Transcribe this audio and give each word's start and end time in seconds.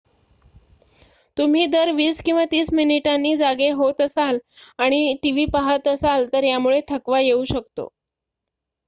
तुम्ही 1.37 1.65
दर 1.67 1.91
वीस 1.91 2.21
किंवा 2.21 2.45
तीस 2.45 2.71
मिनिटांनी 2.73 3.35
जागे 3.37 3.69
होत 3.73 4.01
असाल 4.01 4.39
आणि 4.79 5.13
टीव्ही 5.23 5.45
पाहत 5.53 5.87
असाल 5.87 6.25
तर 6.33 6.43
यामुळे 6.43 6.81
थकवा 6.89 7.19
येऊ 7.19 7.43
शकतो 7.45 7.87